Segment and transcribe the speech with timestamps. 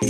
[0.00, 0.04] は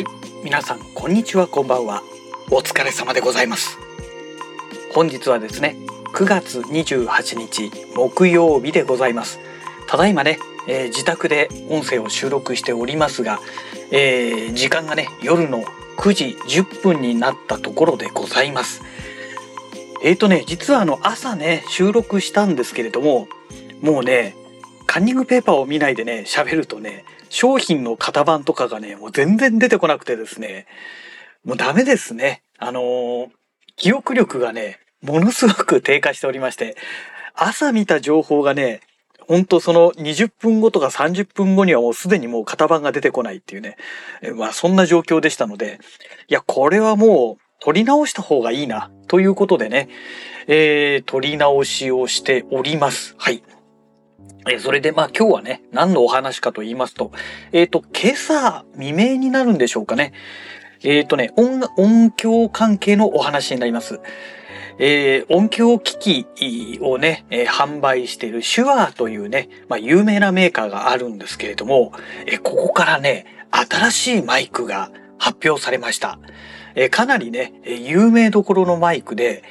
[0.00, 0.04] い
[0.42, 2.02] 皆さんこんにちはこんばんは。
[2.50, 3.78] お疲れ様でございます。
[4.92, 5.76] 本日はですね
[6.14, 9.38] 9月28日木曜日でございます。
[9.86, 13.38] ただいまね、えー、自宅で音声を収録しておりますが、
[13.92, 15.62] えー、時間がね夜の
[15.96, 18.82] 9時10分になったところでございます。
[20.02, 23.28] えーとね実はあの朝ね収録したんですけれども
[23.80, 24.34] もうね
[24.86, 30.66] カンニングペーパーを見ないでね喋るとね商品の型番とかがねもう全然出てこなくてですね
[31.44, 32.42] もうダメですね。
[32.58, 33.28] あのー、
[33.76, 36.76] 記憶力がねものすごく低下しておりまして
[37.34, 38.80] 朝見た情報がね
[39.28, 43.76] ほんとその20分後とか30分後にはもうすでにもう型番が出てこないっていうね。
[44.36, 45.80] まあそんな状況でしたので、
[46.28, 49.88] いや、これはもう取り直した方がいいな、ということでね、
[50.46, 53.14] えー、取り直しをしております。
[53.18, 53.42] はい。
[54.48, 57.10] えそれでまあ今日はね、何のお話かと言いますと、
[57.52, 60.12] えっ、ー、と、今朝未明になるんでしょうかね。
[60.84, 64.00] えっ、ー、とね、音、音響関係のお話になります。
[64.78, 71.92] えー、音響機器をね、えー、販売しているシュアーというね、まあ、有名なメーカーがあるんですけれども、
[72.26, 76.18] えー、ここからね、新しいマイクが発表されました。
[76.74, 79.42] えー、かなりね、有名どころのマイクで、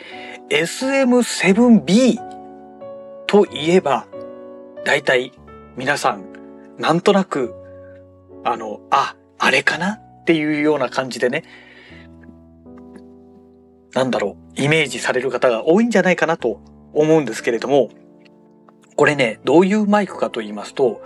[0.49, 2.19] SM7B
[3.25, 4.05] といえば、
[4.83, 5.31] だいたい
[5.75, 6.25] 皆さん、
[6.77, 7.55] なんとなく、
[8.43, 11.43] あの、あ、あれかなっていうような感じでね、
[13.95, 16.61] なんだろう、イメージされる方が多いんじゃないかなと
[16.93, 17.89] 思うんですけれども、
[18.95, 21.01] これね、どういうマイクかと言いますと、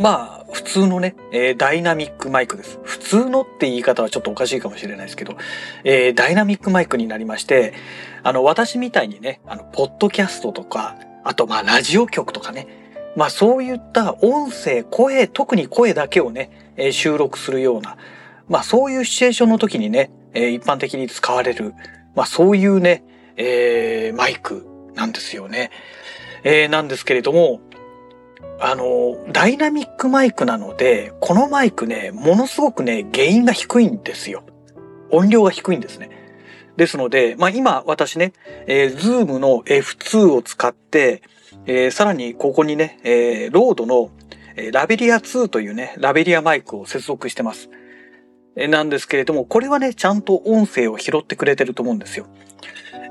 [0.00, 2.80] まあ、普通のね、えー、ダイナミックマイクです。
[2.82, 5.36] 普通のって言い方はちょっとおかしいかもしれないですけど、
[5.84, 7.74] えー、ダイナミックマイクになりまして、
[8.24, 12.66] あの、私みたいにね、あの、ポッドキャストとか、あと、まあ、ラジオ局とかね、
[13.14, 17.96] まあ、そういった音声、声、特に声だけをね、えー、収録するような、
[18.48, 21.74] まあ、そういうシチュエーションの時にね、えー、一般的に使われる、
[22.18, 23.04] まあそういうね、
[23.36, 25.70] えー、マイクなんですよね。
[26.42, 27.60] えー、なんですけれども、
[28.58, 34.42] あの、ダイナミックマイクなので、このマイクね、ものすごくね、ゲインが低いんですよ。
[35.12, 36.10] 音量が低いんですね。
[36.76, 38.32] ですので、まあ今私ね、
[38.66, 41.22] えー、 Zoom の F2 を使って、
[41.66, 44.10] えー、さらにここにね、えー、 RODE の、
[44.72, 47.70] ラベリア2というね、ラベリアマイクを接続してます。
[48.66, 52.26] なんですけれども、これはね、ちゃんと音声を拾ってくれてると思うんですよ。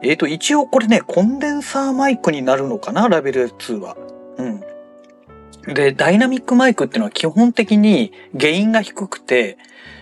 [0.03, 3.95] えっ、ー、と、一応これね、コンデンサーマイクになるのかな、ラベル2は。
[4.37, 5.73] うん。
[5.73, 9.57] で、ダイナミックマイクっていうのは基本的に原因が低くて、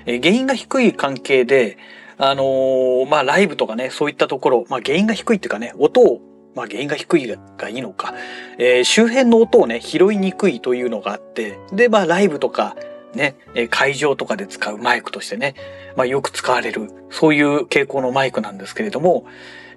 [0.05, 1.77] え原因が低い関係で、
[2.17, 6.21] あのー、まあ、ライブとかね、そういったところ、まあ、原因が低いっていうかね、音を、
[6.55, 8.13] まあ、原因が低いがいいのか、
[8.57, 12.75] えー、周辺の音をね、拾いにくいというのがあって、で、まあ、ライブとか、
[13.15, 13.35] ね、
[13.69, 15.55] 会場とかで使うマイクとしてね、
[15.95, 19.25] まあ、よく使われる、そういう傾向のマイクなんですけれども、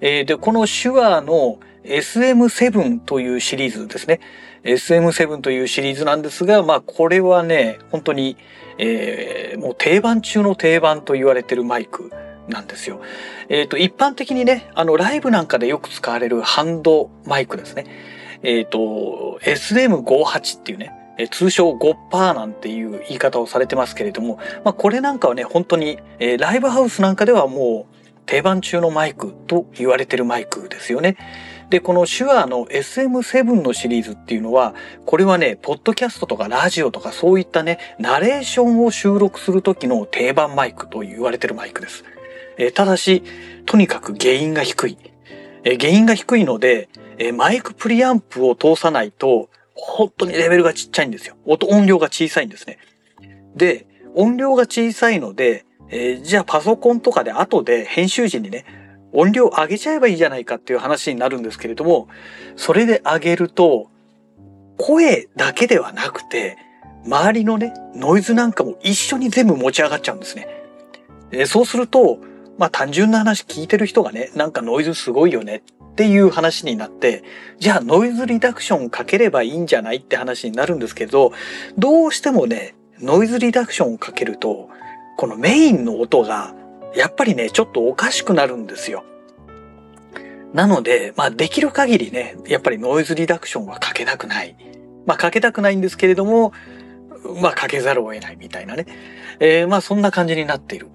[0.00, 4.20] えー、で、この手話の SM7 というシリーズですね。
[4.64, 8.36] SM7 というシリーズなんですが、まあこれはね、本当に、
[8.78, 12.12] えー、もう定番中の定番と言われてるマイク
[12.48, 13.00] なんですよ。
[13.48, 17.86] えっ、ー、と、一般的にね、あの、ライブなんかでよく使われるハンドマイクですね。
[18.42, 31.16] えっ、ー、と、SM58 っていうね、え通称5%なんていう言い方をされてますけれども、まあこれなんかはね、本当に、えー、ライブハウスなんかではもう定番中のマイクと言われてるマイクですよね。
[31.70, 34.74] で、この手話の SM7 のシリーズっていうのは、
[35.04, 42.04] これはね、ポッドキャストとかラジオとかそういったね、ナレーションを収録する時の定番マイクと言われてるマイクです。
[42.56, 43.22] え、ただし、
[43.66, 44.98] とにかく原因が低い。
[45.64, 51.36] え、原因が低いので、え、マイクプリアンプを通さないと、本当にレベルがちっちゃいんですよ。
[51.46, 52.78] 音、音量が小さいんですね。
[53.54, 58.64] で、音量が小さいので、えー、じゃあパソコンとかで後で編集時にね、
[59.12, 62.08] 音量上げちゃえばいいじゃないかっていう話になるんですけれども、
[62.56, 63.88] それで上げると、
[64.76, 66.56] 声だけではなくて、
[67.04, 70.48] 周りのね、ノイズなんかも一緒に全部持ち上がっちゃうんですね。
[71.30, 72.18] え、そうすると、
[72.58, 77.24] まあ単純な話聞いてる人がね、なんかノイズすごいよねっっていう話になって、
[77.58, 81.32] じゃあノイズリダクションかければいいんじゃないって話になるんですけど、
[81.76, 84.68] どうしてもね、ノイズリダクションをかけると、
[85.16, 86.54] このメインの音が、
[86.94, 89.02] やっぱりね、ちょっとおかしくなるんですよ。
[90.54, 94.56] なので、まあできる限りね、やっぱりノイズリダクションはかけたくない。
[95.04, 96.52] まあかけたくないんですけれども、
[97.42, 98.86] まあかけざるを得ないみたいなね。
[99.40, 100.86] えー、まあそんな感じになっている。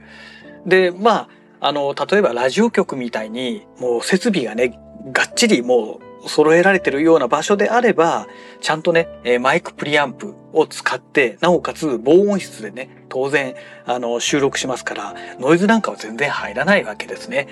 [0.66, 1.30] で、まあ、
[1.66, 4.78] あの、例えばラジオ局みたいに、もう設備がね、
[5.12, 8.28] がっちりもう揃えられてるような場所であれば、
[8.62, 9.08] ちゃんとね、
[9.42, 13.56] マイクプリアンプを使って、なおかつ防音室でね、当然、
[13.86, 17.48] あの、収録しますから、ノイズなんかは全然入らないわけですね。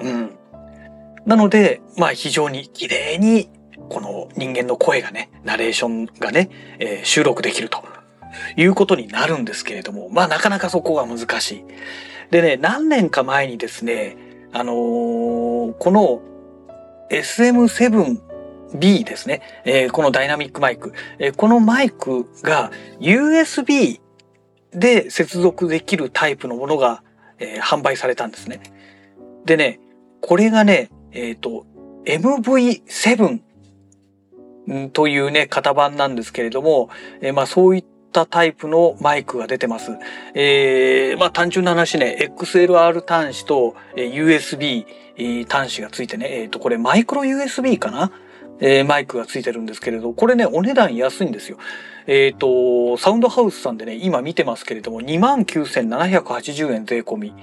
[0.00, 0.30] うん。
[1.24, 3.48] なので、まあ非常に綺麗に、
[3.88, 7.84] この人間の声がね、ナレーションがね、えー、収録できると
[8.56, 11.64] いうことになるんですけれども、まあなかなかそこが難しい。
[12.30, 14.16] でね、何年か前にですね、
[14.52, 16.20] あのー、この
[17.10, 22.70] SM7B ですね、えー、このダイナミックマイク、えー、このマイクが
[23.00, 24.00] USB
[24.70, 27.02] で接続できるタイプのものが、
[27.38, 28.60] えー、販売されたんですね。
[29.44, 29.80] でね、
[30.20, 31.66] これがね、えっ、と、
[32.04, 33.40] MV7
[34.92, 39.92] というね、型番なんですけれども、えー、まあそういったたタイプのマイクが出てます。
[40.34, 44.86] えー、まあ単純な話ね、XLR 端子と USB
[45.48, 48.12] 端子がついてね、えっ、ー、と、これマイクロ USB かな？
[48.60, 51.58] えー、マイクがついてるんですけれど、これね、お値段安いんですよ。
[52.06, 57.34] えっ、ー、と、サウンドハウスさんでね、今見てますけれども、29,780円税込み。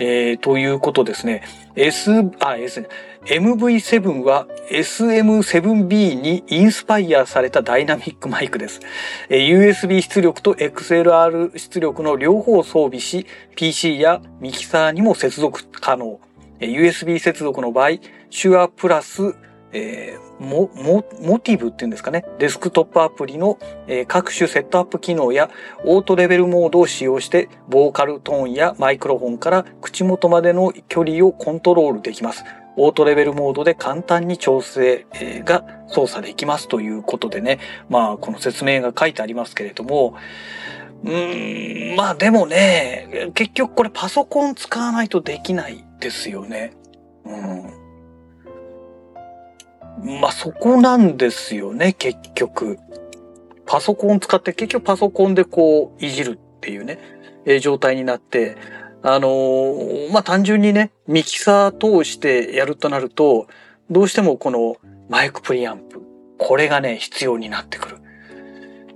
[0.00, 1.44] えー、ということですね。
[1.76, 2.10] S、
[2.40, 2.88] あ、S、
[3.26, 8.80] MV7 は SM7B にインスパイアされたダイナミックマイクです。
[9.28, 16.18] え、USB 出力と XLR 出力の両方を装備し、PC やミキサーにも接続可能。
[16.60, 17.90] え、USB 接続の場合、
[18.30, 19.34] 手話プラス
[19.72, 25.50] えー、モモモティブっていうんですかね、デスクトップアプリの、えー、各種セットアップ機能や
[25.84, 32.44] オートレベルモードを使用して、ボーカルトーンやマイクロフォンから口元までの距離をコントロールできます。
[32.76, 35.06] オートレベルモードで簡単に調整
[35.44, 37.58] が操作できますということでね、
[37.90, 40.14] まあこの説明が書いてありますけれども、
[41.04, 46.72] うーん、まあでもね、結局これパソコン使わないとできないですよね。
[47.26, 47.79] うん
[50.04, 52.78] まあそこなんですよね、結局。
[53.66, 56.98] パソコン使って結局パソコンでこういじるっていうね、
[57.44, 58.56] えー、状態になって、
[59.02, 63.46] あのー、まあ単純にね、ミキサー通してやるとなると、
[63.90, 64.76] どうしてもこの
[65.08, 66.02] マイクプリアンプ、
[66.38, 67.98] これがね、必要になってくる。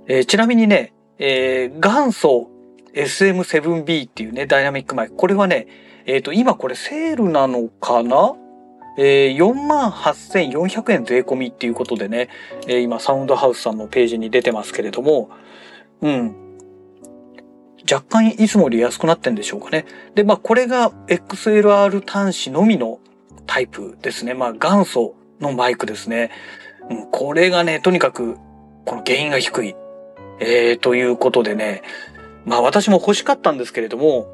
[0.07, 2.49] えー、ちなみにね、えー、元祖
[2.93, 5.67] SM7B っていうね、ダイナミックマイク、これはね、
[6.05, 8.35] えっ、ー、と、今これセールなのかな
[8.97, 12.29] えー、48,400円税込みっていうことでね、
[12.67, 15.29] えー、今サウンドハウスさんのページに出てますけれども、
[16.01, 16.35] うん。
[17.91, 19.85] 若干いつもより安くなってんでしょうかね。
[20.15, 22.99] で、まあこれが XLR 端子のみの
[23.45, 24.33] タイプですね。
[24.33, 26.31] まあ元祖のマイクですね。
[26.89, 28.37] うん、これがね、とにかく
[28.85, 29.75] この原因が低い。
[30.39, 31.81] えー、ということでね、
[32.45, 34.27] まあ私も欲しかったんですけれども、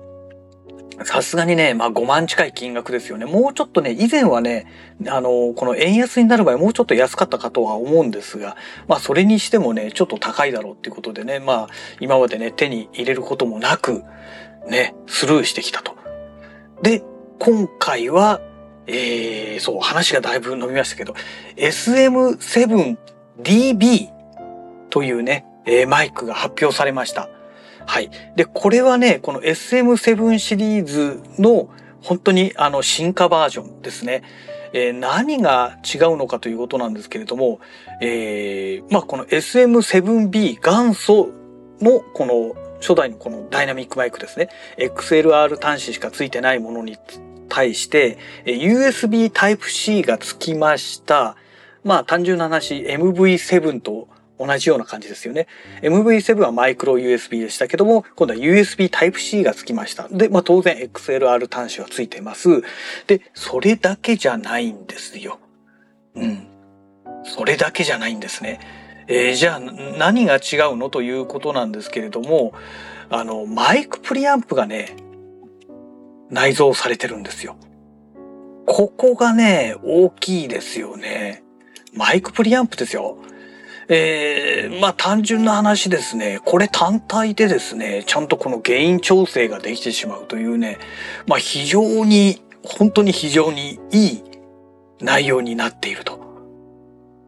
[1.04, 3.26] さすがにね、まあ5万近い金額ですよね。
[3.26, 4.68] もうちょっとね、以前はね、
[5.08, 8.56] あの、この円安になる場合もうちょっと安かったかとは思うんですが、
[8.88, 11.68] まあそれにしてもね、ちょっと高いだろうっていうことでね、まあ
[12.00, 14.04] 今までね、手に入れることもなく、
[14.70, 15.96] ね、スルーしてきたと。
[16.82, 17.04] で、
[17.40, 18.42] 今回は、
[18.88, 21.16] えー、そう、話がだいぶ伸びましたけど、
[21.56, 24.10] SM7DB
[24.90, 27.30] というね、えー、マイクが発表されました。
[27.86, 28.10] はい。
[28.36, 31.70] で、これはね、この SM7 シリーズの
[32.02, 34.24] 本当にあの進化バージョンですね。
[34.74, 37.60] えー、何が違うのかということなんですけれども、
[38.02, 41.30] えー、まあこの SM7B 元祖
[41.82, 44.50] のこの初代のこのダイナミックマイクですね。
[44.78, 46.98] XLR 端子しか付いてないものに
[47.50, 51.36] 対して、USB Type-C が付きました。
[51.84, 54.08] まあ単純な話、MV7 と
[54.46, 55.48] 同じような感じですよね。
[55.82, 60.08] MV7 はマイクロ USB でしたけども、今度は USB Type-C がつきました。
[60.10, 62.64] で、まあ当然 XLR 端子はついてます。
[63.08, 65.40] で、それだけじゃないんですよ。
[66.16, 66.48] うん。
[67.24, 68.60] それだけじゃないんですね。
[69.08, 72.54] えー、じゃあ何が違うのということなんですけれども、
[73.10, 74.96] あの、マイクプリアンプがね、
[76.30, 77.58] 内蔵されてるんですよ。
[78.66, 81.44] ここがね、大きいですよね。
[81.94, 83.18] マイクプリアンプですよ。
[83.94, 90.80] えー、まあ単純な話ですね、これ単体でですね、ちゃんとこの原因調整ができてしまうというね、
[91.28, 94.24] まあ非常に、本当に非常にいい
[95.02, 96.22] 内容になっていると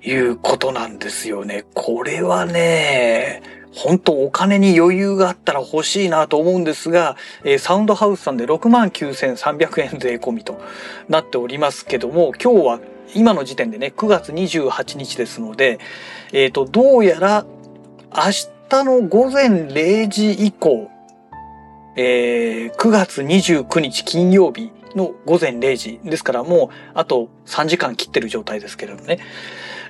[0.01, 1.65] いうことなんですよね。
[1.73, 3.41] これはね、
[3.75, 10.61] 本当お金に余裕があったら欲しいなと思うんですが、えー、サウンドハウスさんで69,300円税込みと
[11.09, 12.79] なっておりますけども、今日は
[13.15, 15.79] 今の時点でね、9月28日ですので、
[16.31, 17.45] えっ、ー、と、どうやら
[18.15, 18.23] 明
[18.69, 20.89] 日の午前0時以降、
[21.95, 29.19] えー、9月29日金曜日の午前0時ですからもうあと3時間切ってる状態ですけれどね。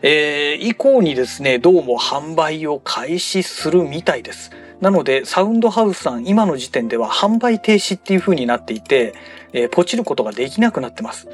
[0.06, 4.51] えー、以降にですね、どうも販売を開始するみたいです。
[4.82, 9.13] なので、サウンドハウスさん、今の時点では販売停止っていう風になっていて、
[9.53, 11.30] えー、ポチることができなくなってます。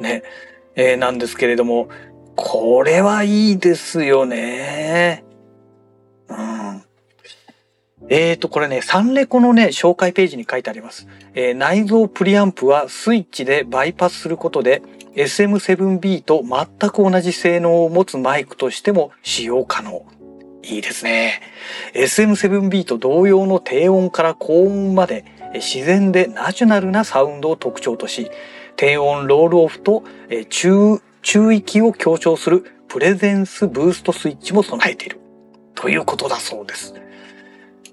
[0.00, 0.22] ね。
[0.78, 1.88] えー、なんですけれども、
[2.36, 5.24] これはいいですよね。
[6.28, 6.82] うん。
[8.08, 11.08] えーと、これね、サンレコのね、紹介ページに書いてあります。
[11.34, 14.80] えー、内蔵プリアンプはスイッチでバイパスすることで、
[15.16, 20.06] SM7B と全く同じ性能を持つマイクとしても使用可能。
[20.62, 21.42] いいですね。
[21.94, 28.30] SM7B と同様の低音から高音まで自然でナチュラルなサウンドを特徴とし、
[28.78, 30.04] 低音ロールオフと
[30.48, 35.20] 中中域を強調するプレゼンスブーストスイッチも備えている。
[35.74, 36.94] ということだそうです。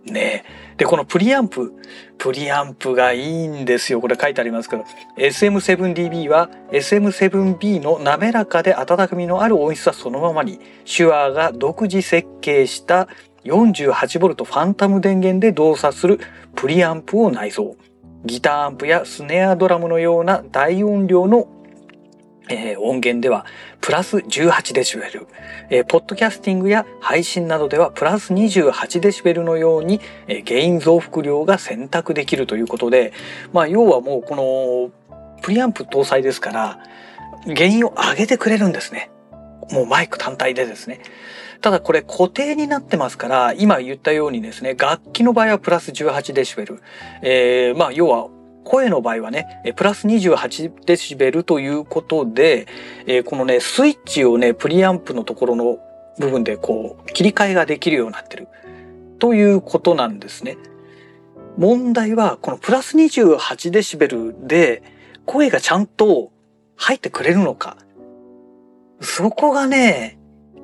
[0.05, 0.45] ね
[0.77, 1.73] で、このプリアンプ、
[2.19, 3.99] プリアンプがいいんですよ。
[3.99, 4.85] これ書いてありますけど、
[5.17, 13.07] SM7DB は SM7B の滑らかで温かみのある音質はそのままに、シュアーが独自設計した
[13.43, 16.19] 48V ファンタム電源で動作する
[16.55, 17.71] プリアンプを内蔵。
[18.25, 21.47] ギターアンプやスネアドラムのような大音量の
[22.47, 23.45] えー、音源では
[23.81, 25.27] プラス18デシベル、
[25.69, 33.13] えー、ポッドキャスティングや配信などではプラス28デシベルのように、えー、ゲイン増幅量が選択できるということで、
[33.51, 34.91] まあ要はもうこの
[35.41, 36.79] プリアンプ搭載ですから
[37.47, 39.09] ゲインを上げてくれるんですね。
[39.71, 41.01] もうマイク単体でですね。
[41.61, 46.81] ただこれ固定になってますから、今言ったようにですね、楽器の場合はプラス18デシベル。
[47.21, 48.29] えー、まあ要は
[48.65, 52.67] 声の場合はね、プラス28デシベルということで、
[53.05, 55.77] えこのね、スイッチをね、プリアンプのところの
[56.19, 58.47] 部分でこう、切り替えができるようになってる。
[59.19, 60.57] ということなんですね。
[61.57, 64.83] 問題は、このプラス28デシベルで
[65.25, 66.31] 声がちゃんと
[66.75, 67.77] 入ってくれるのか。
[69.01, 70.17] そこがね、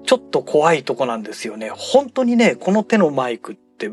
[0.05, 1.69] ちょっと怖いとこなんですよね。
[1.73, 3.89] 本当にね、この手のマイクって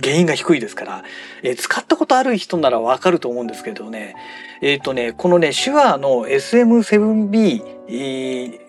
[0.00, 1.04] 原因が低いですから、
[1.42, 4.14] えー、使ったことある人ならわかると思うんですけどね、
[4.62, 8.60] えっ、ー、とね、このね、 SHURE の SM7B、えー、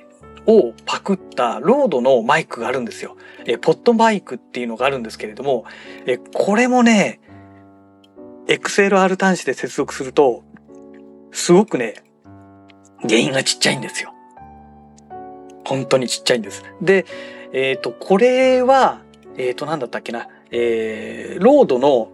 [0.46, 3.16] をパクった RODE のマイクがあるんですよ。
[3.46, 5.66] え、 PodMic っていうのがあるんですけれども、
[6.06, 7.22] え、これもね、
[8.48, 10.44] XLR 端子で接続すると、
[11.32, 11.96] すごくね、
[13.02, 14.13] ゲインがちっちゃいんですよ。
[15.66, 16.64] 本当にちっちゃいんです。
[16.82, 17.06] で、
[17.54, 19.02] えっ、ー、と、これは、
[19.38, 20.28] えっ、ー、と、なんだったっけな。
[20.52, 22.10] えー、 RODE の、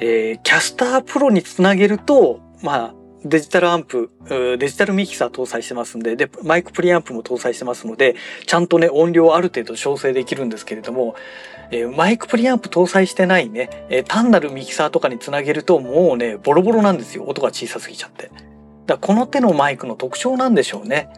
[0.00, 8.14] えー、キャスタープロにつなげると、まあ、デジタルアンプ、デジタルミキサー搭載してますんで、で、マイクプリアンプも搭載してますので、
[8.46, 11.16] ちゃんとね、音量ある程度調整できるんですけれども、
[11.70, 17.24] えー、マイクプリアンプ搭載してないね、えー、単なるミキサーとかにつなげると、もうね、ボロボロなんですよ。
[17.24, 18.30] 音が小さすぎちゃって。
[18.86, 21.08] だこの手のマイクの特徴なんでしょうね。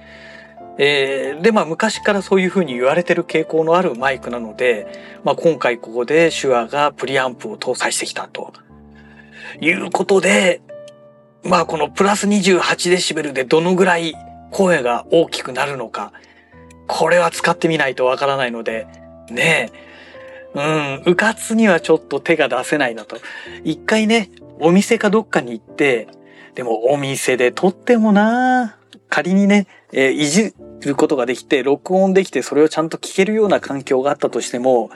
[0.78, 4.86] えー、で、まあ昔からそういうふうに言われてる傾向のあるマイクなので、
[5.24, 8.52] まあ今回ここで手話がプリアンプを搭載してきたと。
[9.60, 10.60] いうことで、
[11.42, 14.14] まあこのプラス28デシベルでどのぐらい
[14.50, 16.12] 声が大きくなるのか、
[16.86, 18.86] これは使ってみないとわからないので、
[19.30, 19.70] ね
[20.54, 23.16] え、うん、うかつにはちょっと手が出せないなと。
[23.64, 24.30] 一回ね、
[24.60, 26.08] お店かどっかに行って、
[26.54, 28.77] でもお店で撮ってもな
[29.08, 34.90] 仮にね、えー、いじることができて、録音できて、それをちゃんと聞けるような環境があったとしても、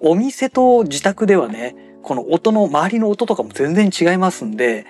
[0.00, 4.86] お店と自宅ではね、この音の、周りの音とかも全然違いますんで、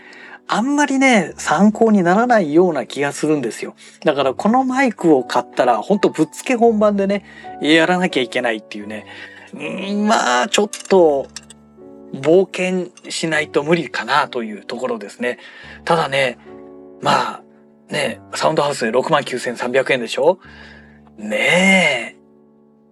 [0.47, 3.75] あんまりね、参考にならないような気がするんですよ。
[4.05, 7.25] だからこのマイクを買ったら、ほんとぶっつけ本番でね、
[7.61, 9.07] やらなきゃいけないっていうね。
[9.55, 11.27] んまあ、ちょっと、
[12.15, 15.39] 冒険しないと無理かなというところですね。
[15.85, 16.39] ただね、
[17.03, 17.43] まあ、
[17.91, 20.39] ねサウンドハウスで69,300円でしょ？
[21.17, 22.19] ねえ。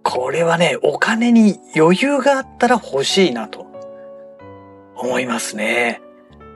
[0.03, 3.67] これはね、お金に余裕があったら欲しいなと
[4.95, 6.01] 思いますね。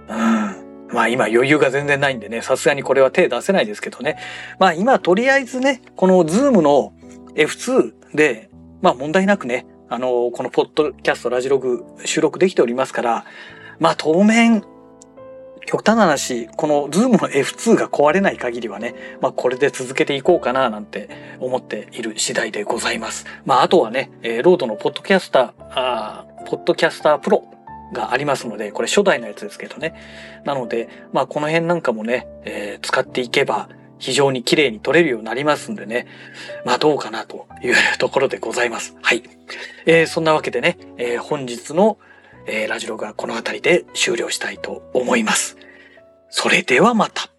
[0.07, 0.87] うん。
[0.93, 4.17] まあ今余裕が全然ないんでね、さすがにこれは手出せないですけどね。
[4.59, 6.93] まあ今とりあえずね、このズームの
[7.35, 8.49] F2 で、
[8.81, 13.25] まあ問題なくね、あの、このポッドキャストラジログ収録できておりますから、
[13.79, 14.63] まあ当面
[15.65, 23.25] 極端な話、この Zoom の F2 が壊れない限りはね、まあこれで続けていこうかななんて思っている次第でございます。
[23.45, 27.43] まああとはね、えー、ロードのポッドキャスター、あーポッドキャスタープロ
[27.93, 29.95] がありますので、これ初代のやつですけどね。
[30.45, 36.07] なので、まあこの辺なんかもね、えー、使っていけば非常に綺麗に撮れるようになりますんでね。
[36.65, 38.95] まあどうかなというところでございます。
[39.01, 39.23] はい。
[39.85, 41.97] えー、そんなわけでね、えー、本日の
[42.45, 45.57] えー、ラジロがこの辺りで終了したいと思います。
[46.29, 47.29] それではまた。